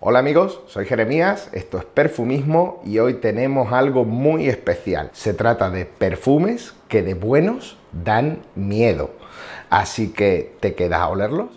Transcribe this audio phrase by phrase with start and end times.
[0.00, 5.10] Hola amigos, soy Jeremías, esto es Perfumismo y hoy tenemos algo muy especial.
[5.12, 9.10] Se trata de perfumes que de buenos dan miedo.
[9.70, 11.48] Así que, ¿te quedas a olerlos?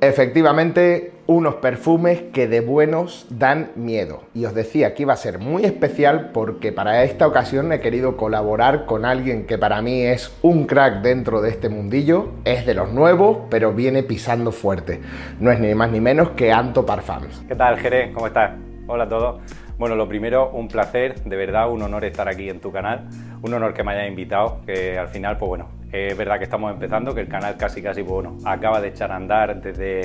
[0.00, 4.24] Efectivamente, unos perfumes que de buenos dan miedo.
[4.34, 8.16] Y os decía que iba a ser muy especial porque para esta ocasión he querido
[8.16, 12.32] colaborar con alguien que para mí es un crack dentro de este mundillo.
[12.44, 15.00] Es de los nuevos, pero viene pisando fuerte.
[15.38, 17.44] No es ni más ni menos que Anto Parfums.
[17.46, 18.12] ¿Qué tal, Jerez?
[18.12, 18.50] ¿Cómo estás?
[18.88, 19.40] Hola a todos.
[19.78, 23.08] Bueno, lo primero, un placer, de verdad, un honor estar aquí en tu canal,
[23.40, 26.72] un honor que me hayas invitado, que al final, pues bueno, es verdad que estamos
[26.72, 30.02] empezando, que el canal casi casi, pues bueno, acaba de echar a andar desde,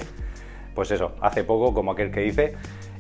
[0.75, 2.53] pues eso, hace poco, como aquel que dice.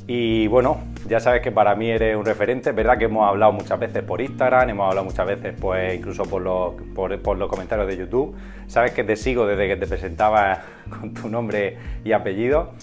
[0.07, 3.79] Y bueno, ya sabes que para mí eres un referente, verdad que hemos hablado muchas
[3.79, 7.97] veces por Instagram, hemos hablado muchas veces pues incluso por los, por, los comentarios de
[7.97, 8.35] YouTube,
[8.67, 12.73] sabes que te sigo desde que te presentaba con tu nombre y apellido.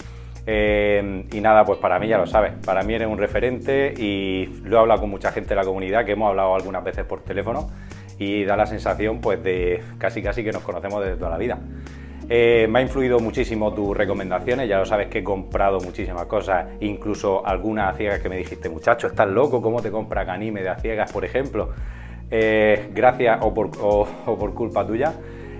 [0.44, 4.46] Eh, y nada, pues para mí ya lo sabes, para mí eres un referente y
[4.64, 7.22] lo he hablado con mucha gente de la comunidad, que hemos hablado algunas veces por
[7.22, 7.70] teléfono
[8.18, 11.60] y da la sensación pues de casi casi que nos conocemos desde toda la vida.
[12.28, 16.66] Eh, me ha influido muchísimo tus recomendaciones, ya lo sabes que he comprado muchísimas cosas,
[16.80, 20.68] incluso algunas a ciegas que me dijiste, muchacho, estás loco, ¿cómo te compra Canime de
[20.68, 21.70] a ciegas, por ejemplo?
[22.30, 25.12] Eh, gracias o, por, culpa tuya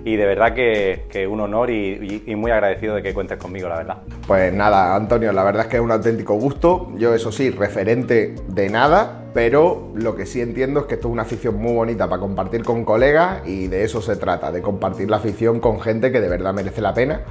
[0.05, 3.77] y de verdad que, un honor y, y, muy agradecido de que cuentes conmigo, la
[3.77, 3.99] verdad.
[4.27, 6.93] Pues nada, Antonio, la verdad es que es un auténtico gusto.
[6.97, 11.13] Yo, eso sí, referente de nada, pero lo que sí entiendo es que esto es
[11.13, 15.09] una afición muy bonita para compartir con colegas y de eso se trata, de compartir
[15.09, 17.23] la afición con gente que de verdad merece la pena.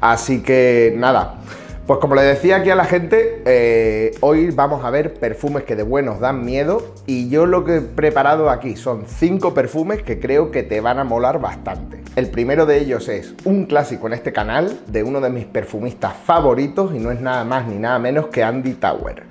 [0.00, 1.40] Así que nada.
[1.90, 5.74] Pues como le decía aquí a la gente, eh, hoy vamos a ver perfumes que
[5.74, 10.20] de buenos dan miedo y yo lo que he preparado aquí son cinco perfumes que
[10.20, 12.00] creo que te van a molar bastante.
[12.14, 16.14] El primero de ellos es un clásico en este canal de uno de mis perfumistas
[16.24, 19.24] favoritos y no es nada más ni nada menos que Andy Tower,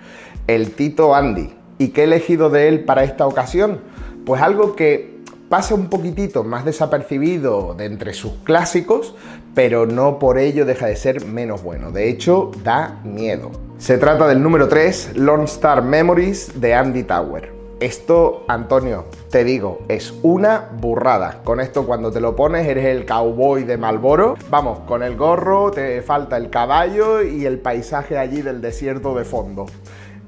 [0.45, 1.53] el Tito Andy.
[1.77, 3.79] ¿Y qué he elegido de él para esta ocasión?
[4.25, 9.15] Pues algo que pasa un poquitito más desapercibido de entre sus clásicos,
[9.55, 11.91] pero no por ello deja de ser menos bueno.
[11.91, 13.51] De hecho, da miedo.
[13.77, 17.59] Se trata del número 3, Lone Star Memories de Andy Tower.
[17.79, 21.39] Esto, Antonio, te digo, es una burrada.
[21.45, 24.35] Con esto cuando te lo pones eres el cowboy de Malboro.
[24.49, 29.23] Vamos, con el gorro te falta el caballo y el paisaje allí del desierto de
[29.23, 29.65] fondo.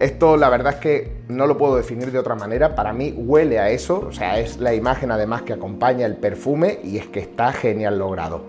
[0.02, 2.74] Esto la verdad es que no lo puedo definir de otra manera.
[2.74, 6.80] Para mí huele a eso, o sea, es la imagen además que acompaña el perfume
[6.84, 8.46] y es que está genial logrado.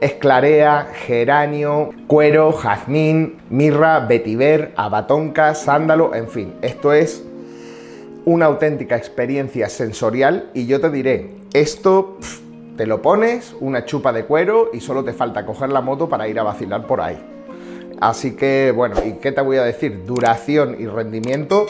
[0.00, 7.22] Es clarea, geranio, cuero, jazmín, mirra, vetiver, abatonca, sándalo, en fin, esto es
[8.24, 12.16] una auténtica experiencia sensorial y yo te diré, esto
[12.78, 16.28] te lo pones, una chupa de cuero y solo te falta coger la moto para
[16.28, 17.33] ir a vacilar por ahí.
[18.04, 20.04] Así que, bueno, ¿y qué te voy a decir?
[20.04, 21.64] Duración y rendimiento,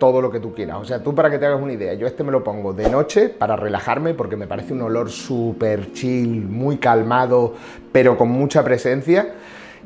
[0.00, 0.78] todo lo que tú quieras.
[0.78, 2.90] O sea, tú para que te hagas una idea, yo este me lo pongo de
[2.90, 7.54] noche para relajarme porque me parece un olor súper chill, muy calmado,
[7.92, 9.34] pero con mucha presencia.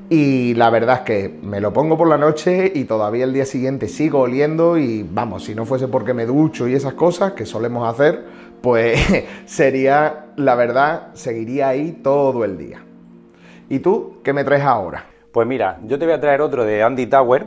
[0.09, 3.45] Y la verdad es que me lo pongo por la noche y todavía el día
[3.45, 7.45] siguiente sigo oliendo y vamos, si no fuese porque me ducho y esas cosas que
[7.45, 8.25] solemos hacer,
[8.63, 8.99] pues
[9.45, 12.83] sería, la verdad, seguiría ahí todo el día.
[13.69, 15.10] ¿Y tú qué me traes ahora?
[15.33, 17.47] Pues mira, yo te voy a traer otro de Andy Tower.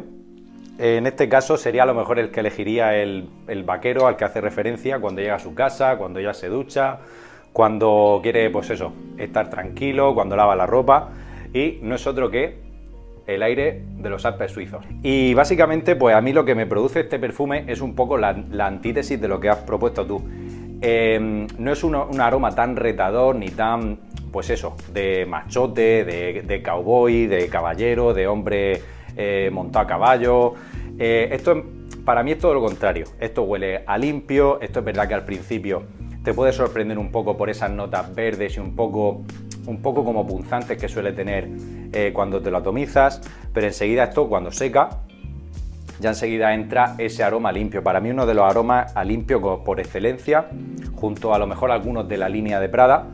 [0.79, 3.29] En este caso sería a lo mejor el que elegiría el,
[3.65, 6.99] vaquero al que hace referencia cuando llega a su casa, cuando ya se ducha,
[7.51, 11.09] cuando quiere, pues eso, estar tranquilo, cuando lava la ropa.
[11.53, 12.57] Y no es otro que
[13.27, 14.85] el aire de los Alpes suizos.
[15.01, 18.29] Y básicamente, pues a mí lo que me produce este perfume es un poco la,
[18.59, 20.23] antítesis de lo que has propuesto tú.
[20.85, 23.99] Em, no es un aroma tan retador ni tan
[24.33, 28.81] pues eso, de machote, de, cowboy, de caballero, de hombre
[29.15, 30.55] eh, montado a caballo.
[30.99, 31.63] Eh, esto
[32.03, 33.05] para mí es todo lo contrario.
[33.17, 35.83] Esto huele a limpio, esto es verdad que al principio
[36.21, 39.23] te puede sorprender un poco por esas notas verdes y un poco,
[39.67, 41.47] un poco como punzantes que suele tener
[41.93, 43.21] eh, cuando te lo atomizas,
[43.53, 45.03] pero enseguida esto cuando seca,
[46.03, 47.81] ya enseguida entra ese aroma limpio.
[47.81, 50.47] Para mí uno de los aromas a limpio por excelencia,
[50.95, 53.05] junto a lo mejor algunos de la línea de Prada,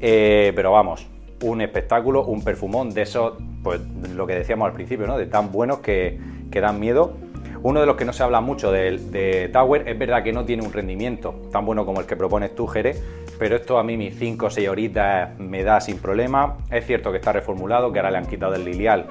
[0.00, 1.06] eh, pero vamos,
[1.42, 3.82] un espectáculo, un perfumón de esos, pues
[4.16, 5.18] lo que decíamos al principio, ¿no?
[5.18, 6.18] De tan buenos que,
[6.50, 7.12] dan miedo.
[7.62, 10.64] Uno de los que no se habla mucho de, Tower es verdad que no tiene
[10.64, 12.94] un rendimiento tan bueno como el que propones tú, Jere,
[13.38, 16.56] pero esto a mí mis 5 o 6 horitas me da sin problema.
[16.70, 19.06] Es cierto que está reformulado, que ahora le han quitado el lilial.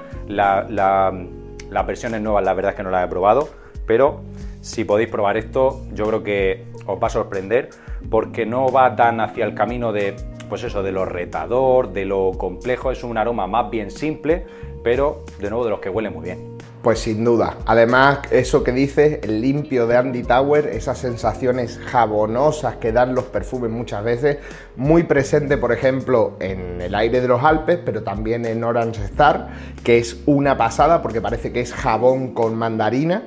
[1.72, 3.48] Las versiones nuevas, la verdad es que no las he probado,
[3.86, 4.20] pero
[4.60, 7.70] si podéis probar esto, yo creo que os va a sorprender
[8.10, 10.14] porque no va tan hacia el camino de
[10.48, 14.44] pues eso, de lo retador, de lo complejo, es un aroma más bien simple,
[14.84, 16.51] pero de nuevo de los que huele muy bien.
[16.82, 17.58] Pues sin duda.
[17.64, 23.26] Además, eso que dices, el limpio de Andy Tower, esas sensaciones jabonosas que dan los
[23.26, 24.38] perfumes muchas veces,
[24.74, 29.50] muy presente, por ejemplo, en el aire de los Alpes, pero también en Orange Star,
[29.84, 33.22] que es una pasada porque parece que es jabón con mandarina.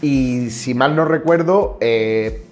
[0.00, 2.46] Y si mal no recuerdo, eh,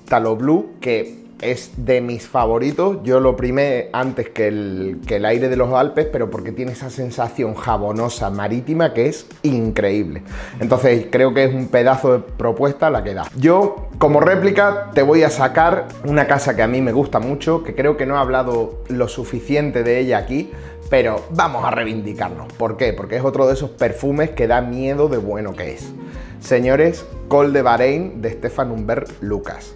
[0.81, 2.99] que es de mis favoritos.
[3.03, 6.73] Yo lo primé antes que el, que el, aire de los Alpes, pero porque tiene
[6.73, 10.23] esa sensación jabonosa marítima que es increíble.
[10.61, 13.29] Entonces creo que es un pedazo de propuesta la que da.
[13.37, 17.63] Yo, como réplica, te voy a sacar una casa que a mí me gusta mucho,
[17.63, 20.51] que creo que no he hablado lo suficiente de ella aquí,
[20.89, 22.53] pero vamos a reivindicarnos.
[22.53, 22.93] ¿Por qué?
[22.93, 25.93] Porque es otro de esos perfumes que da miedo de bueno que es.
[26.41, 29.75] Señores, Col de Bahrein de Stefan Humbert Lucas.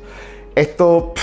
[0.55, 1.15] Esto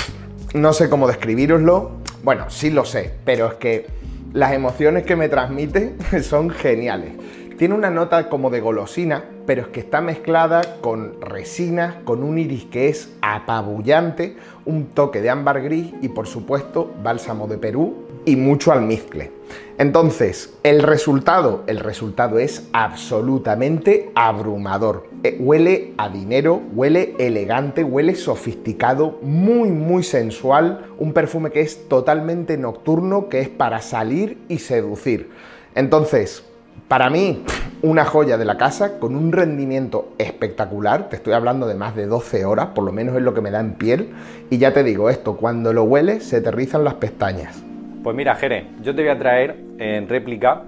[0.53, 1.91] no sé cómo describiroslo.
[2.23, 3.87] Bueno, sí lo sé, pero es que
[4.33, 7.13] las emociones que me transmite son geniales.
[7.57, 12.37] Tiene una nota como de golosina, pero es que está mezclada con resina, con un
[12.37, 14.35] iris que es apabullante,
[14.65, 19.31] un toque de ámbar gris y por supuesto bálsamo de Perú y mucho almizcle.
[19.77, 25.12] Entonces, el resultado, el resultado es absolutamente abrumador.
[25.25, 31.87] Eh, huele a dinero, huele elegante, huele sofisticado, muy muy sensual, un perfume que es
[31.87, 35.29] totalmente nocturno, que es para salir y seducir.
[35.75, 36.43] Entonces,
[36.89, 37.41] para mí,
[37.81, 41.07] una joya de la casa con un rendimiento espectacular.
[41.07, 43.49] Te estoy hablando de más de 12 horas, por lo menos es lo que me
[43.49, 44.09] da en piel.
[44.49, 47.63] Y ya te digo, esto cuando lo hueles se te rizan las pestañas.
[48.03, 50.63] Pues mira, Jere, yo te voy a traer en réplica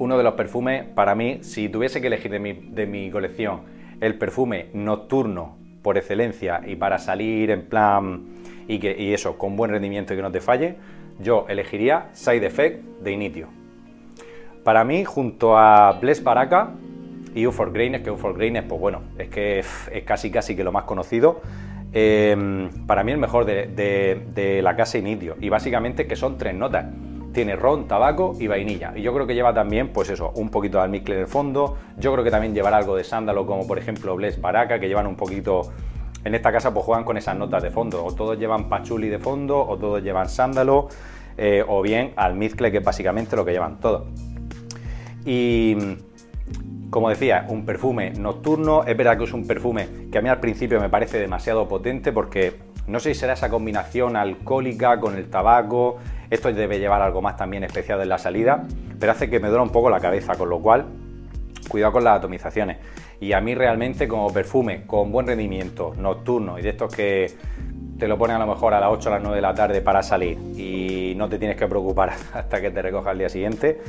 [0.00, 3.60] uno de los perfumes, para mí, si tuviese que elegir de mi, colección
[4.00, 8.24] el perfume nocturno por excelencia y para salir en plan
[8.66, 10.76] y, eso, con buen rendimiento y que no te falle,
[11.20, 13.48] yo elegiría Side Effect de Initio.
[14.64, 16.70] Para mí, junto a Bless Baraka
[17.34, 20.72] y U4 Graines, que U4 Graines, pues bueno, es que es casi casi que lo
[20.72, 21.40] más conocido,
[21.92, 25.36] Em, para mí el mejor de, la casa Inidio.
[25.40, 26.86] Y básicamente que son tres notas.
[27.40, 28.92] Tiene ron, tabaco y vainilla.
[28.94, 31.78] Y yo creo que lleva también, pues eso, un poquito de almizcle en el fondo.
[31.96, 35.06] Yo creo que también llevará algo de sándalo, como por ejemplo Bless Baraka, que llevan
[35.06, 35.72] un poquito.
[36.22, 38.04] En esta casa, pues juegan con esas notas de fondo.
[38.04, 40.88] O todos llevan pachuli de fondo, o todos llevan sándalo,
[41.38, 44.06] eh, o bien almizcle, que es básicamente lo que llevan todos.
[45.24, 45.78] Y
[46.90, 48.84] como decía, un perfume nocturno.
[48.84, 52.12] Es verdad que es un perfume que a mí al principio me parece demasiado potente
[52.12, 55.96] porque no sé si será esa combinación alcohólica con el tabaco.
[56.30, 58.62] Esto debe llevar algo más también especial en la salida,
[58.98, 60.86] pero hace que me duela un poco la cabeza, con lo cual
[61.68, 62.78] cuidado con las atomizaciones.
[63.20, 67.30] Y a mí realmente como perfume con buen rendimiento, nocturno y de estos que
[67.98, 69.82] te lo ponen a lo mejor a las 8 o las 9 de la tarde
[69.82, 73.80] para salir y no te tienes que preocupar hasta que te recoja el día siguiente.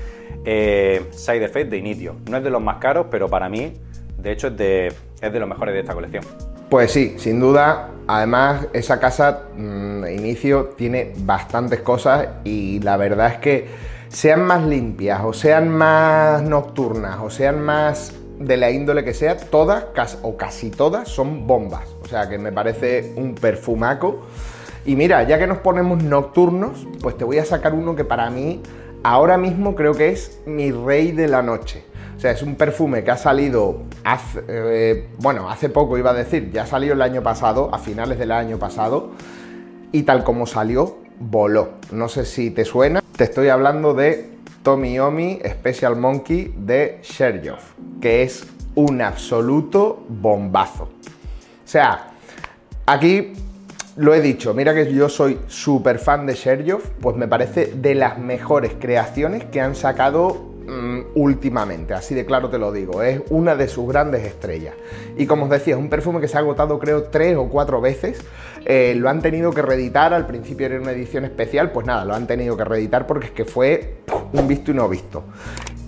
[0.43, 2.15] Eh, Side Effect de Initio.
[2.29, 3.73] No es de los más caros, pero para mí,
[4.17, 4.87] de hecho, es de,
[5.21, 6.23] es de los mejores de esta colección.
[6.71, 7.89] Pues sí, sin duda.
[8.07, 13.67] Además, esa casa, mm, Inicio, tiene bastantes cosas y la verdad es que
[14.07, 19.35] sean más limpias o sean más nocturnas o sean más de la índole que sea,
[19.35, 19.83] todas
[20.21, 21.89] o casi todas son bombas.
[22.03, 24.21] O sea que me parece un perfumaco.
[24.85, 28.29] Y mira, ya que nos ponemos nocturnos, pues te voy a sacar uno que para
[28.29, 28.63] mí
[29.03, 31.90] ahora mismo creo que es mi rey de la noche.
[32.21, 36.13] O sea, es un perfume que ha salido hace, eh, bueno, hace poco iba a
[36.13, 39.13] decir, ya salió el año pasado, a finales del año pasado,
[39.91, 41.69] y tal como salió, voló.
[41.91, 44.29] No sé si te suena, te estoy hablando de
[44.61, 48.45] Tommy Omi Special Monkey de Sherjoff, que es
[48.75, 50.83] un absoluto bombazo.
[50.83, 52.09] O sea,
[52.85, 53.33] aquí
[53.95, 57.95] lo he dicho, mira que yo soy súper fan de Sherjoff, pues me parece de
[57.95, 60.50] las mejores creaciones que han sacado
[61.15, 64.75] últimamente, así de claro te lo digo, es una de sus grandes estrellas.
[65.17, 67.81] Y como os decía, es un perfume que se ha agotado creo tres o cuatro
[67.81, 68.21] veces,
[68.65, 72.13] eh, lo han tenido que reeditar, al principio era una edición especial, pues nada, lo
[72.13, 73.95] han tenido que reeditar porque es que fue
[74.33, 75.23] un visto y no visto.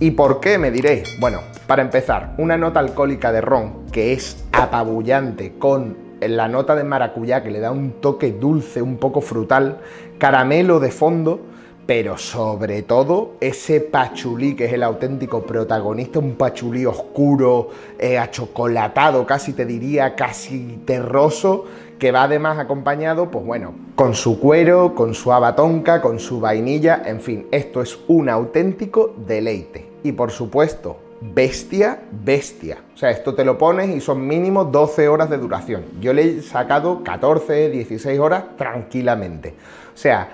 [0.00, 0.58] ¿Y por qué?
[0.58, 1.18] Me diréis.
[1.20, 6.84] Bueno, para empezar, una nota alcohólica de ron que es apabullante con la nota de
[6.84, 9.78] maracuyá que le da un toque dulce, un poco frutal,
[10.18, 11.40] caramelo de fondo,
[11.86, 19.26] pero sobre todo ese pachulí que es el auténtico protagonista, un pachulí oscuro, eh, achocolatado,
[19.26, 21.64] casi te diría, casi terroso,
[21.98, 27.02] que va además acompañado, pues bueno, con su cuero, con su abatonca, con su vainilla,
[27.04, 29.88] en fin, esto es un auténtico deleite.
[30.02, 32.78] Y por supuesto, bestia, bestia.
[32.94, 35.84] O sea, esto te lo pones y son mínimo 12 horas de duración.
[36.00, 39.54] Yo le he sacado 14, 16 horas tranquilamente.
[39.94, 40.28] O sea,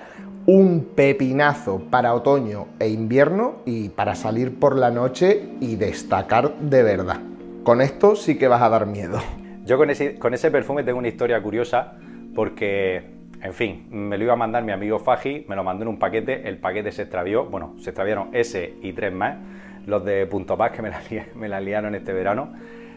[0.45, 6.83] un pepinazo para otoño e invierno y para salir por la noche y destacar de
[6.83, 7.19] verdad.
[7.63, 9.19] Con esto sí que vas a dar miedo.
[9.65, 11.93] Yo con ese, perfume tengo una historia curiosa
[12.33, 13.03] porque,
[13.41, 15.99] en fin, me lo iba a mandar mi amigo Faji, me lo mandó en un
[15.99, 19.37] paquete, el paquete se extravió, bueno, se extraviaron ese y tres más,
[19.85, 21.01] los de Punto Paz que me la,
[21.35, 22.53] me la liaron este verano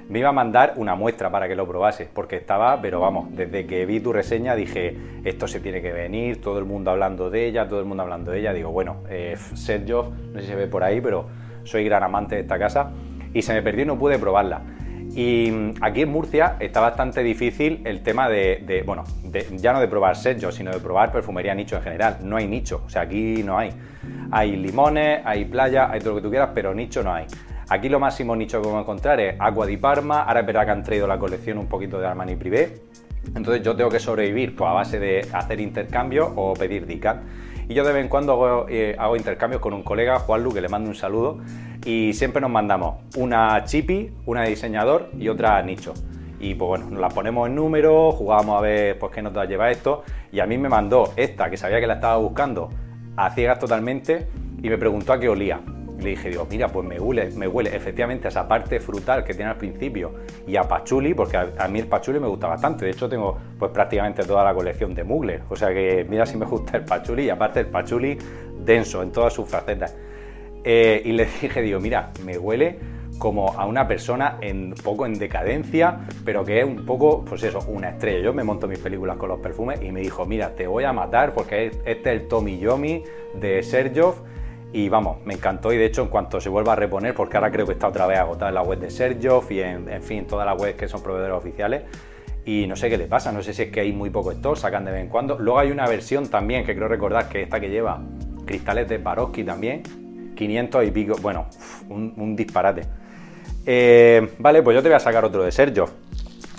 [0.09, 3.67] me iba a mandar una muestra para que lo probase, porque estaba, pero vamos, desde
[3.67, 7.47] que vi tu reseña dije, esto se tiene que venir, todo el mundo hablando de
[7.47, 10.57] ella, todo el mundo hablando de ella, digo, bueno, eh, Sergio, no sé si se
[10.57, 11.27] ve por ahí, pero
[11.65, 12.91] soy gran amante de esta casa,
[13.33, 14.63] y se me perdió y no pude probarla.
[15.15, 19.05] Y mm, aquí en Murcia está bastante difícil el tema de, bueno,
[19.53, 22.19] ya no de probar Sergio, sino de probar perfumería nicho en general.
[22.23, 23.71] No hay nicho, o sea, aquí no hay.
[24.31, 27.27] Hay limones, hay playa, hay todo lo que tú quieras, pero nicho no hay.
[27.71, 30.67] Aquí lo máximo nicho que vamos a encontrar es Agua di Parma, ahora es verdad
[30.67, 32.83] que han traído la colección un poquito de Armani Privé,
[33.35, 37.17] entonces yo tengo que sobrevivir pues, a base de hacer intercambios o pedir dicas.
[37.67, 40.61] Y yo de vez en cuando hago, eh, intercambios con un colega, Juan Lu, que
[40.61, 41.39] le mando un saludo,
[41.87, 45.95] y siempre nos mandamos una chipi, una de diseñador y otra nicho.
[46.39, 49.71] Y pues bueno, nos la ponemos en número, jugamos a ver pues qué nos lleva
[49.71, 52.69] esto, y a mí me mandó esta, que sabía que la estaba buscando,
[53.17, 54.29] a ciegas totalmente,
[54.63, 55.63] y me preguntó a qué olía
[56.01, 59.35] le dije, digo, mira, pues me huele, me huele efectivamente a esa parte frutal que
[59.35, 60.13] tiene al principio
[60.47, 62.85] y a pachuli, porque a, mí el pachuli me gusta bastante.
[62.85, 65.43] De hecho, tengo pues prácticamente toda la colección de Mugler.
[65.49, 68.19] O sea que mira si me gusta el pachuli y aparte el pachuli
[68.65, 69.97] denso en todas sus facetas.
[70.65, 72.79] Eh, y le dije, digo, mira, me huele
[73.19, 77.61] como a una persona un poco en decadencia, pero que es un poco, pues eso,
[77.69, 78.21] una estrella.
[78.21, 80.93] Yo me monto mis películas con los perfumes y me dijo, mira, te voy a
[80.93, 83.05] matar porque este es el Tommy Yomi
[83.41, 84.17] de Sergio
[84.75, 87.53] y vamos, me encantó y de hecho en cuanto se vuelva a reponer, porque ahora
[87.53, 90.27] creo que está otra vez agotada en la web de Sergio y en, en fin,
[90.27, 91.83] todas las webs que son proveedores oficiales.
[92.45, 94.57] Y no sé qué le pasa, no sé si es que hay muy poco stock,
[94.57, 95.39] sacan de vez en cuando.
[95.39, 98.03] Luego hay una versión también que creo recordar que esta que lleva
[98.45, 99.85] cristales de Baroski también,
[100.35, 101.47] 500 y pico, bueno,
[101.89, 102.83] un, disparate.
[103.65, 105.89] Eh, vale, pues yo te voy a sacar otro de Sergio.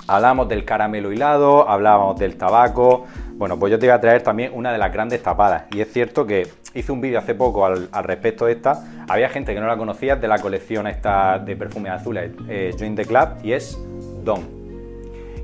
[0.07, 3.07] Hablamos del caramelo hilado, hablábamos del tabaco.
[3.37, 5.63] Bueno, pues yo te voy a traer también una de las grandes tapadas.
[5.73, 8.81] Y es cierto que hice un vídeo hace poco al, respecto de esta.
[9.09, 12.95] Había gente que no la conocía de la colección esta de perfumes azules eh, Join
[12.95, 13.77] the Club y es
[14.23, 14.41] Don.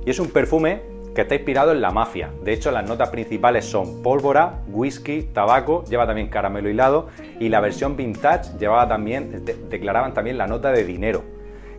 [0.05, 0.81] Y es un perfume
[1.13, 2.29] que está inspirado en la mafia.
[2.45, 7.09] De hecho, las notas principales son pólvora, whisky, tabaco, lleva también caramelo hilado
[7.41, 11.23] y la versión vintage llevaba también, declaraban también la nota de dinero.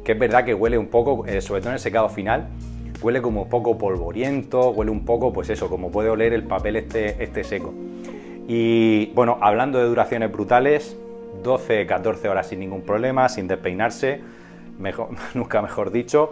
[0.05, 2.49] Que es verdad que huele un poco, eh, sobre todo en el secado final,
[3.03, 7.23] huele como poco polvoriento, huele un poco, pues eso, como puede oler el papel este,
[7.23, 7.75] este seco.
[8.49, 10.97] Y bueno, hablando de duraciones brutales,
[11.43, 14.21] 12, 14 horas sin ningún problema, sin despeinarse,
[14.79, 16.31] mejor, nunca mejor dicho.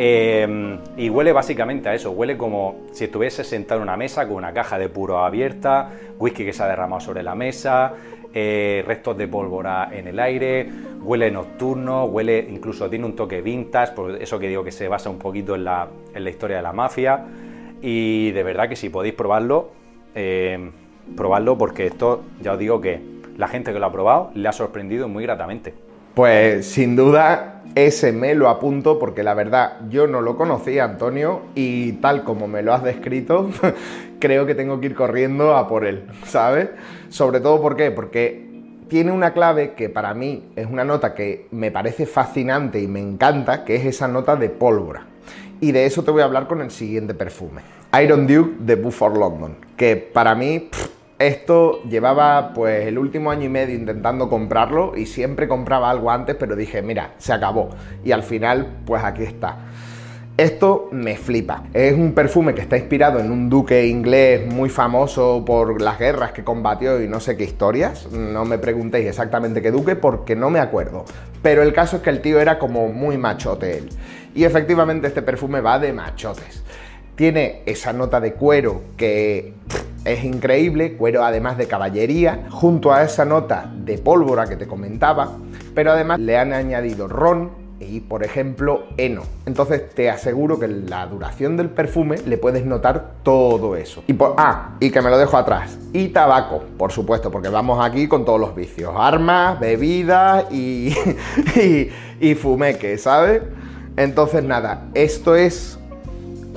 [0.00, 4.36] Em, y huele básicamente a eso, huele como si estuviese sentado en una mesa con
[4.36, 5.90] una caja de puro abierta,
[6.20, 7.94] whisky que se ha derramado sobre la mesa,
[8.32, 10.68] eh, restos de pólvora en el aire,
[11.02, 15.10] huele nocturno, huele incluso tiene un toque vintage, por eso que digo que se basa
[15.10, 17.24] un poquito en la, en la historia de la mafia.
[17.82, 19.70] Y de verdad que si podéis probarlo,
[20.14, 20.70] eh,
[21.16, 23.00] probarlo porque esto ya os digo que
[23.36, 25.87] la gente que lo ha probado le ha sorprendido muy gratamente.
[26.18, 31.42] Pues sin duda ese me lo apunto porque la verdad yo no lo conocía Antonio
[31.54, 33.50] y tal como me lo has descrito
[34.18, 36.70] creo que tengo que ir corriendo a por él, ¿sabes?
[37.08, 37.92] Sobre todo porque
[38.88, 42.98] tiene una clave que para mí es una nota que me parece fascinante y me
[42.98, 45.06] encanta, que es esa nota de pólvora.
[45.60, 47.62] Y de eso te voy a hablar con el siguiente perfume.
[48.02, 50.68] Iron Duke de Buford London, que para mí
[51.18, 56.36] esto llevaba pues el último año y medio intentando comprarlo y siempre compraba algo antes,
[56.36, 57.70] pero dije, mira, se acabó.
[58.04, 59.56] Y al final, pues aquí está.
[60.36, 61.64] Esto me flipa.
[61.74, 66.30] Es un perfume que está inspirado en un duque inglés muy famoso por las guerras
[66.30, 68.08] que combatió y no sé qué historias.
[68.12, 71.04] No me preguntéis exactamente qué duque porque no me acuerdo.
[71.42, 73.88] Pero el caso es que el tío era como muy machote él.
[74.36, 76.62] Y efectivamente este perfume va de machotes.
[77.18, 79.52] Tiene esa nota de cuero que
[80.04, 85.32] es increíble, cuero además de caballería, junto a esa nota de pólvora que te comentaba,
[85.74, 89.22] pero además le han añadido ron y, por ejemplo, heno.
[89.46, 94.04] Entonces te aseguro que en la duración del perfume le puedes notar todo eso.
[94.06, 95.76] Y por, ah, y que me lo dejo atrás.
[95.92, 98.94] Y tabaco, por supuesto, porque vamos aquí con todos los vicios.
[98.96, 100.94] Armas, bebidas y,
[101.56, 103.42] y, y fumeque, ¿sabes?
[103.96, 105.80] Entonces nada, esto es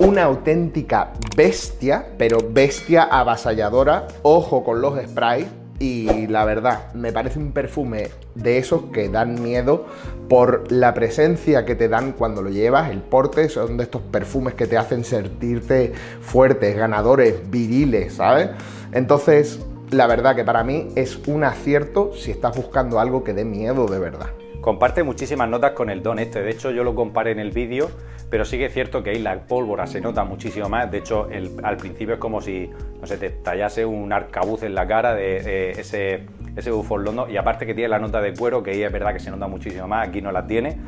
[0.02, 4.08] una auténtica bestia, pero bestia avasalladora.
[4.22, 5.46] Ojo con los sprays.
[5.78, 9.86] Y la verdad, me parece un perfume de esos que dan miedo
[10.28, 14.54] por la presencia que te dan cuando lo llevas, el porte, son de estos perfumes
[14.54, 18.50] que te hacen sentirte fuertes, ganadores, viriles, ¿sabes?
[18.92, 19.58] Entonces,
[19.90, 23.86] la verdad que para mí es un acierto si estás buscando algo que dé miedo
[23.86, 24.30] de verdad.
[24.62, 27.90] Comparte muchísimas notas con el don este, de hecho yo lo comparé en el vídeo,
[28.30, 31.28] pero sí que es cierto que ahí la pólvora se nota muchísimo más, de hecho
[31.64, 35.72] al principio es como si, no sé, te tallase un arcabuz en la cara de,
[35.72, 38.92] ese, ese bufón londo, y aparte que tiene la nota de cuero, que ahí es
[38.92, 40.78] verdad que se nota muchísimo más, aquí no la tiene,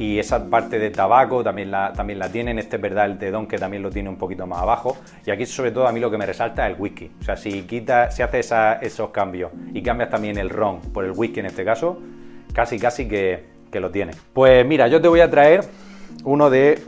[0.00, 3.30] y esa parte de tabaco también la, también la tienen, este es verdad el de
[3.30, 4.96] Don que también lo tiene un poquito más abajo.
[5.24, 7.36] Y aquí sobre todo a mí lo que me resalta es el whisky, o sea
[7.36, 11.46] si quita, si haces esos cambios y cambias también el ron por el whisky en
[11.46, 12.00] este caso,
[12.52, 14.12] casi casi que, lo tiene.
[14.32, 15.64] Pues mira, yo te voy a traer
[16.24, 16.82] uno de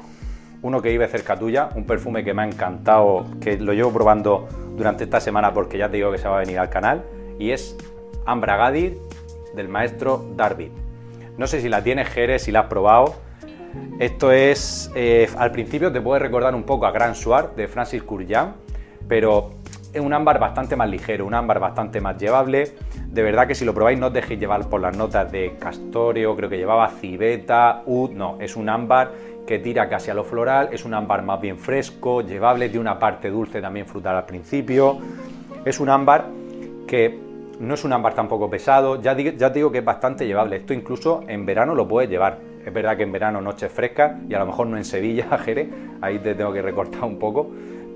[0.62, 4.48] uno que vive cerca tuya, un perfume que me ha encantado, que lo llevo probando
[4.76, 7.04] durante esta semana porque ya te digo que se va a venir al canal,
[7.38, 7.76] y es
[8.26, 8.98] Ambra Gadir
[9.54, 10.70] del maestro Darby.
[11.36, 13.14] No sé si la tienes, Jerez, si la has probado.
[13.98, 18.02] Esto es, eh, al principio te puede recordar un poco a Grand Soir de Francis
[18.02, 18.54] Kurjan,
[19.08, 19.50] pero
[19.92, 22.72] es un ámbar bastante más ligero, un ámbar bastante más llevable.
[23.14, 26.34] De verdad que si lo probáis no os dejéis llevar por las notas de Castoreo,
[26.34, 29.12] creo que llevaba civeta, ud, no, es un ámbar
[29.46, 32.98] que tira casi a lo floral, es un ámbar más bien fresco, llevable, de una
[32.98, 34.98] parte dulce también frutal al principio.
[35.64, 36.24] Es un ámbar
[36.88, 37.16] que
[37.60, 40.74] no es un ámbar tampoco pesado, ya, ya te digo que es bastante llevable, esto
[40.74, 42.38] incluso en verano lo puedes llevar.
[42.66, 45.68] Es verdad que en verano noches frescas y a lo mejor no en Sevilla, Jerez,
[46.00, 47.48] ahí te tengo que recortar un poco,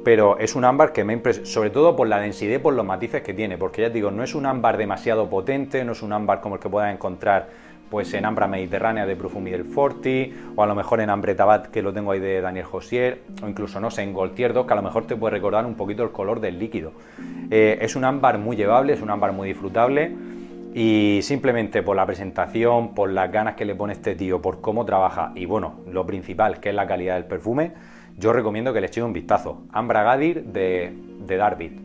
[0.09, 2.87] pero es un ámbar que me impresiona, sobre todo por la densidad y por los
[2.87, 6.01] matices que tiene, porque ya te digo, no es un ámbar demasiado potente, no es
[6.01, 7.51] un ámbar como el que puedas encontrar
[7.91, 11.67] pues en Ambra Mediterránea de Profumi del Forti, o a lo mejor en Ambre Tabat,
[11.67, 14.77] que lo tengo ahí de Daniel Josier, o incluso, no sé, en Goltierdo, que a
[14.77, 16.93] lo mejor te puede recordar un poquito el color del líquido.
[17.51, 20.11] Eh, es un ámbar muy llevable, es un ámbar muy disfrutable,
[20.73, 24.87] y simplemente por la presentación, por las ganas que le pone este tío, por cómo
[24.87, 27.73] trabaja, y bueno, lo principal, que es la calidad del perfume,
[28.19, 29.63] yo recomiendo que le echéis un vistazo.
[29.73, 30.93] Ambra Gadir de,
[31.27, 31.81] de Darby.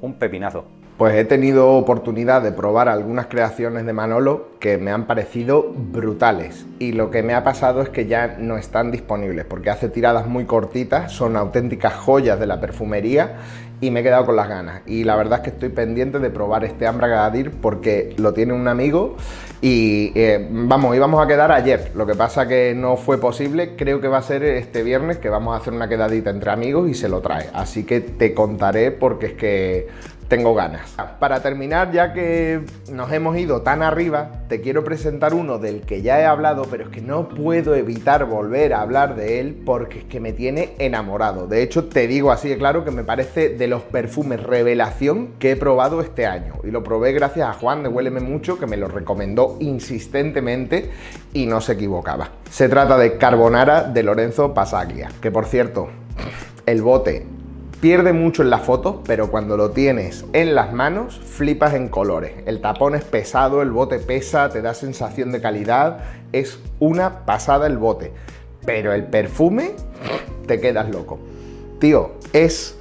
[0.00, 0.64] Un pepinazo.
[0.96, 6.66] Pues he tenido oportunidad de probar algunas creaciones de Manolo que me han parecido brutales
[6.78, 10.26] y lo que me ha pasado es que ya no están disponibles porque hace tiradas
[10.26, 13.36] muy cortitas, son auténticas joyas de la perfumería
[13.82, 14.82] y me he quedado con las ganas.
[14.86, 18.52] Y la verdad es que estoy pendiente de probar este Ambra Gadir porque lo tiene
[18.52, 19.16] un amigo
[19.60, 24.00] y eh, vamos, íbamos a quedar ayer, lo que pasa que no fue posible, creo
[24.00, 26.94] que va a ser este viernes que vamos a hacer una quedadita entre amigos y
[26.94, 29.88] se lo trae, así que te contaré porque es que
[30.28, 30.94] tengo ganas.
[31.18, 36.02] Para terminar, ya que nos hemos ido tan arriba, te quiero presentar uno del que
[36.02, 40.00] ya he hablado, pero es que no puedo evitar volver a hablar de él porque
[40.00, 41.46] es que me tiene enamorado.
[41.46, 45.52] De hecho, te digo así de claro que me parece de los perfumes revelación que
[45.52, 46.54] he probado este año.
[46.64, 50.90] Y lo probé gracias a Juan de Huéleme Mucho, que me lo recomendó insistentemente
[51.32, 52.30] y no se equivocaba.
[52.50, 55.88] Se trata de Carbonara de Lorenzo Pasaglia, que por cierto,
[56.66, 57.26] el bote
[57.82, 62.30] Pierde mucho en la foto, pero cuando lo tienes en las manos, flipas en colores.
[62.46, 65.98] El tapón es pesado, el bote pesa, te da sensación de calidad,
[66.30, 68.12] es una pasada el bote.
[68.64, 69.72] Pero el perfume,
[70.46, 71.18] te quedas loco.
[71.80, 72.78] Tío, es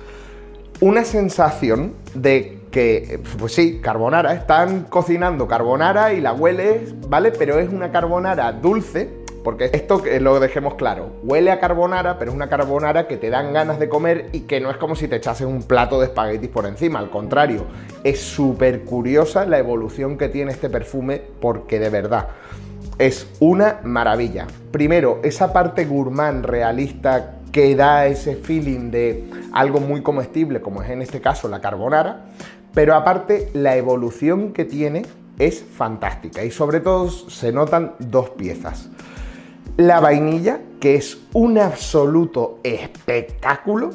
[0.82, 7.32] una sensación de que, pues sí, carbonara, están cocinando carbonara y la hueles, ¿vale?
[7.32, 9.10] Pero es una carbonara dulce,
[9.43, 13.54] porque esto lo dejemos claro, huele a carbonara, pero es una carbonara que te dan
[13.54, 16.49] ganas de comer y que no es como si te echases un plato de espaguetis
[16.49, 17.65] por encima, al contrario,
[18.04, 22.27] es súper curiosa la evolución que tiene este perfume porque de verdad
[22.99, 24.45] es una maravilla.
[24.71, 30.89] Primero, esa parte gourmand realista que da ese feeling de algo muy comestible, como es
[30.89, 32.25] en este caso la carbonara,
[32.73, 35.04] pero aparte la evolución que tiene
[35.39, 36.43] es fantástica.
[36.43, 38.89] Y sobre todo se notan dos piezas
[39.82, 43.91] la vainilla, que es un absoluto espectáculo,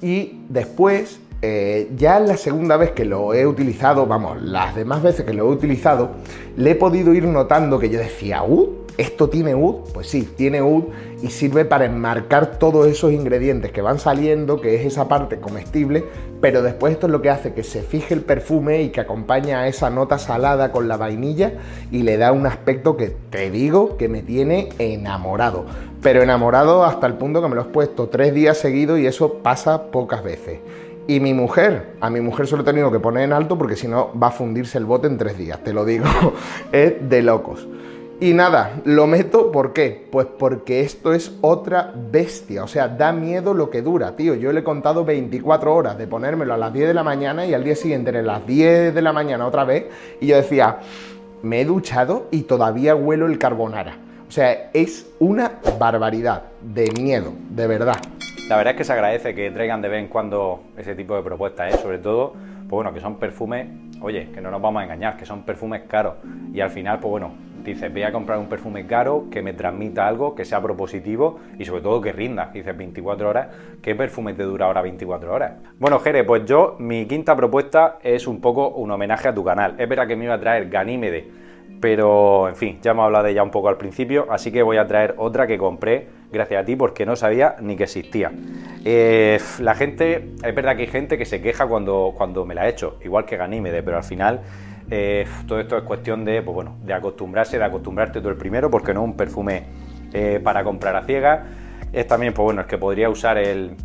[0.00, 5.26] y después, eh, ya la segunda vez que lo he utilizado, vamos, las demás veces
[5.26, 6.10] que lo he utilizado,
[6.56, 9.92] le he podido ir notando que yo decía, uh, ¿Esto tiene UD?
[9.94, 10.84] Pues sí, tiene UD
[11.22, 16.04] y sirve para enmarcar todos esos ingredientes que van saliendo, que es esa parte comestible,
[16.40, 19.60] pero después esto es lo que hace que se fije el perfume y que acompaña
[19.60, 21.52] a esa nota salada con la vainilla
[21.90, 25.64] y le da un aspecto que te digo que me tiene enamorado.
[26.02, 29.34] Pero enamorado hasta el punto que me lo he puesto tres días seguidos y eso
[29.42, 30.60] pasa pocas veces.
[31.06, 33.88] Y mi mujer, a mi mujer solo he tenido que poner en alto porque si
[33.88, 36.06] no va a fundirse el bote en tres días, te lo digo,
[36.72, 37.66] es de locos.
[38.22, 40.06] Y nada, lo meto, ¿por qué?
[40.10, 44.34] Pues porque esto es otra bestia, o sea, da miedo lo que dura, tío.
[44.34, 47.54] Yo le he contado 24 horas de ponérmelo a las 10 de la mañana y
[47.54, 49.86] al día siguiente a las 10 de la mañana otra vez.
[50.20, 50.80] Y yo decía,
[51.42, 53.96] me he duchado y todavía huelo el carbonara.
[54.28, 57.96] O sea, es una barbaridad de miedo, de verdad.
[58.50, 61.22] La verdad es que se agradece que traigan de vez en cuando ese tipo de
[61.22, 61.78] propuestas, ¿eh?
[61.78, 62.34] sobre todo
[62.70, 63.66] pues bueno, que son perfumes,
[64.00, 66.14] oye, que no nos vamos a engañar, que son perfumes caros.
[66.54, 67.32] Y al final, pues bueno,
[67.64, 71.64] dices, voy a comprar un perfume caro que me transmita algo, que sea propositivo y
[71.64, 72.50] sobre todo que rinda.
[72.52, 73.48] Dices, 24 horas,
[73.82, 75.52] ¿qué perfume te dura ahora 24 horas?
[75.78, 79.74] Bueno, Jere, pues yo, mi quinta propuesta es un poco un homenaje a tu canal.
[79.78, 81.28] Es verdad que me iba a traer Ganímede,
[81.80, 84.76] pero en fin, ya hemos hablado de ella un poco al principio, así que voy
[84.76, 88.30] a traer otra que compré gracias a ti porque no sabía ni que existía.
[88.84, 92.66] Eh, la gente, es verdad que hay gente que se queja cuando, cuando me la
[92.66, 94.40] he hecho, igual que Ganímede, pero al final
[94.90, 98.70] eh, todo esto es cuestión de, pues bueno, de acostumbrarse, de acostumbrarte tú el primero,
[98.70, 99.64] porque no es un perfume
[100.12, 101.40] eh, para comprar a ciegas.
[101.92, 103.76] Es también, pues bueno, es que podría usar el,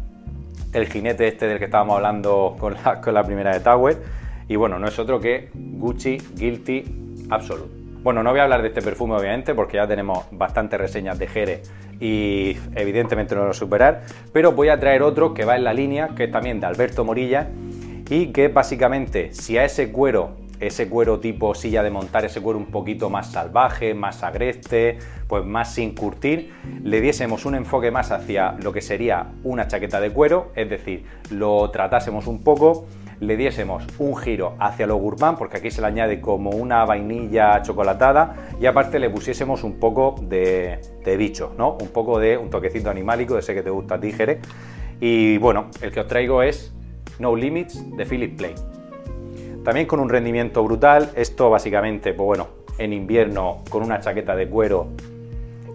[0.74, 3.98] el jinete este del que estábamos hablando con la, con la primera de Tower.
[4.48, 7.86] Y bueno, no es otro que Gucci Guilty Absolute.
[8.04, 11.26] Bueno, no voy a hablar de este perfume obviamente porque ya tenemos bastantes reseñas de
[11.26, 15.74] Jerez y evidentemente no lo superar, pero voy a traer otro que va en la
[15.74, 17.50] línea, que es también de Alberto Morilla
[18.08, 22.60] y que básicamente si a ese cuero ese cuero tipo silla de montar, ese cuero
[22.60, 26.52] un poquito más salvaje, más agreste, pues más sin curtir,
[26.84, 31.06] le diésemos un enfoque más hacia lo que sería una chaqueta de cuero, es decir,
[31.30, 32.86] lo tratásemos un poco,
[33.20, 37.62] le diésemos un giro hacia lo gourmand, porque aquí se le añade como una vainilla
[37.62, 40.80] chocolatada, y aparte le pusiésemos un poco de,
[41.18, 41.78] bicho, ¿no?
[41.80, 44.00] Un poco de un toquecito animálico, de ese que te gusta a
[45.00, 46.74] Y bueno, el que os traigo es
[47.20, 48.56] No Limits de Philip Plain.
[49.66, 52.48] También con un rendimiento brutal, esto básicamente, pues bueno,
[52.78, 54.90] en invierno con una chaqueta de cuero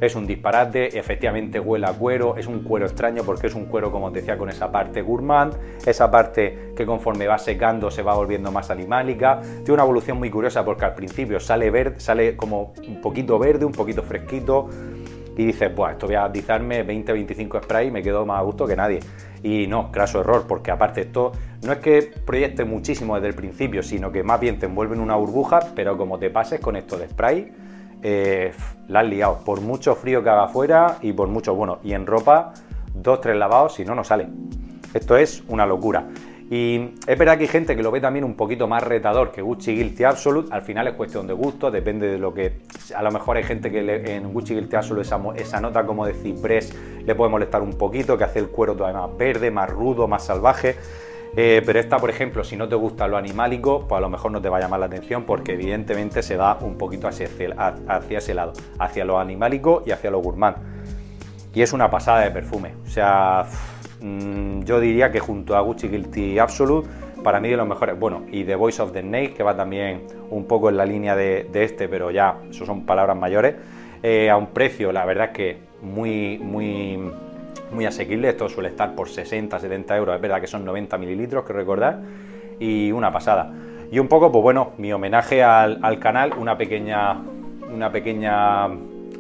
[0.01, 3.91] es un disparate, efectivamente huele a cuero, es un cuero extraño porque es un cuero,
[3.91, 8.15] como te decía, con esa parte gourmand, esa parte que conforme va secando se va
[8.15, 9.41] volviendo más animálica.
[9.43, 13.65] Tiene una evolución muy curiosa porque al principio sale verde, sale como un poquito verde,
[13.65, 14.69] un poquito fresquito,
[15.37, 18.67] y dices, pues esto voy a atizarme 20-25 spray y me quedo más a gusto
[18.67, 19.01] que nadie.
[19.43, 23.83] Y no, craso error, porque aparte esto no es que proyecte muchísimo desde el principio,
[23.83, 26.99] sino que más bien te envuelve en una burbuja, pero como te pases con esto
[26.99, 27.53] de spray,
[28.03, 28.53] eh,
[28.89, 29.41] la has liado.
[29.45, 32.53] Por mucho frío que haga afuera y por mucho, bueno, y en ropa,
[32.95, 34.29] dos, tres lavados, si no, no sale.
[34.93, 36.07] Esto es una locura.
[36.53, 39.41] Y es verdad que hay gente que lo ve también un poquito más retador que
[39.41, 40.53] Gucci Guilty Absolute.
[40.53, 42.63] Al final es cuestión de gusto, depende de lo que.
[42.93, 46.77] A lo mejor hay gente que en Gucci Guilty Absolute esa, nota como de ciprés
[47.07, 50.25] le puede molestar un poquito, que hace el cuero todavía más verde, más rudo, más
[50.25, 50.75] salvaje.
[51.37, 54.33] Eh, pero esta, por ejemplo, si no te gusta lo animálico, pues a lo mejor
[54.33, 58.35] no te va a llamar la atención porque evidentemente se va un poquito hacia, ese
[58.35, 60.57] lado, hacia lo animálico y hacia lo gourmand.
[61.55, 62.75] Y es una pasada de perfume.
[62.85, 63.47] O sea,
[64.01, 66.89] Mm, yo diría que junto a Gucci Guilty Absolute,
[67.23, 70.03] para mí de los mejores, bueno, y The Voice of the Snake, que va también
[70.31, 73.57] un poco en la línea de, este, pero ya, eso son palabras mayores,
[74.03, 76.99] eh, a un precio, la verdad es que muy, muy,
[77.73, 81.45] muy asequible, esto suele estar por 60, 70 euros, es verdad que son 90 mililitros,
[81.45, 82.01] que recordar,
[82.59, 83.53] y una pasada.
[83.93, 87.19] Y un poco, pues bueno, mi homenaje al, al canal, una pequeña,
[87.71, 88.69] una pequeña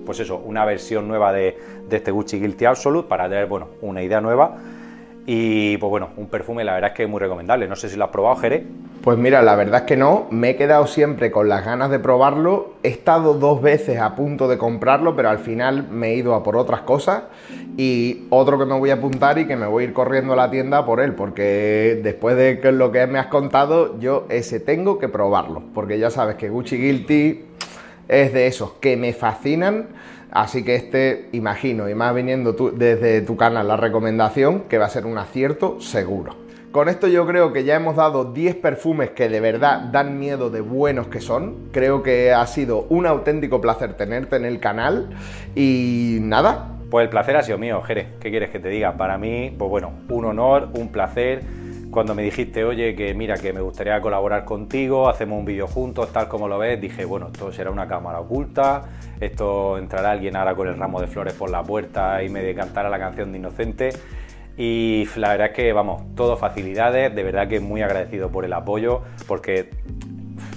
[0.05, 1.57] pues eso, una versión nueva de,
[1.91, 4.57] este Gucci Guilty Absolute para tener, bueno, una idea nueva.
[5.27, 7.69] Y pues bueno, un perfume la verdad es que es muy recomendable.
[7.69, 8.65] No sé si lo has probado, Jere.
[9.03, 11.99] Pues mira, la verdad es que no, me he quedado siempre con las ganas de
[11.99, 12.75] probarlo.
[12.83, 16.43] He estado dos veces a punto de comprarlo, pero al final me he ido a
[16.43, 17.23] por otras cosas.
[17.77, 20.37] Y otro que me voy a apuntar y que me voy a ir corriendo a
[20.37, 24.99] la tienda por él, porque después de lo que me has contado, yo ese tengo
[24.99, 25.63] que probarlo.
[25.73, 27.45] Porque ya sabes que Gucci Guilty
[28.11, 29.89] es de esos que me fascinan.
[30.31, 34.91] Así que este, imagino, y más viniendo desde tu canal la recomendación, que va a
[34.91, 36.37] ser un acierto seguro.
[36.71, 40.51] Con esto yo creo que ya hemos dado 10 perfumes que de verdad dan miedo
[40.51, 41.71] de buenos que son.
[41.73, 45.11] Creo que ha sido un auténtico placer tenerte en el canal.
[45.57, 46.77] Y nada.
[46.89, 48.07] Pues el placer ha sido mío, Jerez.
[48.21, 48.97] ¿Qué quieres que te diga?
[48.97, 51.43] Para mí, pues bueno, un honor, un placer
[51.91, 56.13] cuando me dijiste, oye, que mira, que me gustaría colaborar contigo, hacemos un vídeo juntos,
[56.13, 58.83] tal como lo ves, dije, bueno, esto será una cámara oculta,
[59.21, 62.89] esto entrará alguien ahora con el ramo de flores por la puerta y me cantará
[62.89, 63.91] la canción de Inocente.
[64.57, 68.53] Y la verdad es que, vamos, todo facilidades, de verdad que muy agradecido por el
[68.53, 69.71] apoyo, porque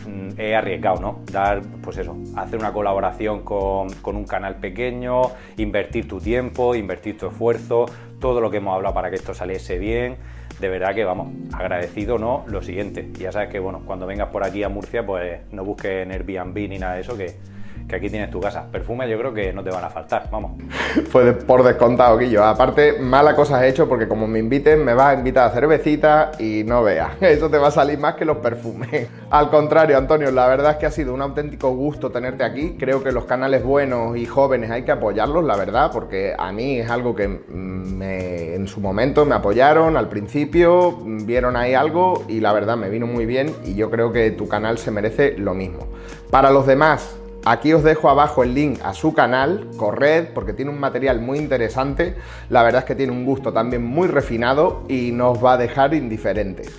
[0.05, 1.19] mm, he arriesgado, ¿no?
[1.31, 5.21] Dar, pues eso, hacer una colaboración con, con, un canal pequeño,
[5.57, 7.85] invertir tu tiempo, invertir tu esfuerzo,
[8.19, 10.17] todo lo que hemos hablado para que esto saliese bien
[10.63, 13.09] de verdad que vamos, agradecido no, lo siguiente.
[13.19, 16.69] Ya sabes que bueno, cuando vengas por aquí a Murcia, pues no busques en Airbnb
[16.69, 17.35] ni nada de eso, que,
[17.87, 18.65] que aquí tienes tu casa.
[18.71, 20.53] Perfumes yo creo que no te van a faltar, vamos.
[21.11, 22.43] Pues por descontado, Guillo.
[22.43, 26.31] Aparte, mala cosa he hecho porque como me inviten, me vas a invitar a cervecita
[26.39, 27.11] y no veas.
[27.21, 29.07] Eso te va a salir más que los perfumes.
[29.29, 32.75] Al contrario, Antonio, la verdad es que ha sido un auténtico gusto tenerte aquí.
[32.79, 36.79] Creo que los canales buenos y jóvenes hay que apoyarlos, la verdad, porque a mí
[36.79, 42.53] es algo que en su momento me apoyaron al principio, vieron ahí algo y la
[42.53, 45.87] verdad me vino muy bien y yo creo que tu canal se merece lo mismo.
[46.29, 50.71] Para los demás, Aquí os dejo abajo el link a su canal, corred porque tiene
[50.71, 52.15] un material muy interesante,
[52.49, 55.93] la verdad es que tiene un gusto también muy refinado y nos va a dejar
[55.93, 56.71] indiferentes.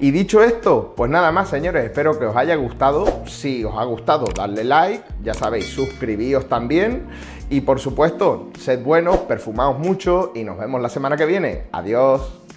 [0.00, 3.84] Y dicho esto, pues nada más señores, espero que os haya gustado, si os ha
[3.84, 7.06] gustado darle like, ya sabéis, suscribíos también
[7.50, 11.64] y por supuesto, sed buenos, perfumaos mucho y nos vemos la semana que viene.
[11.72, 12.38] Adiós.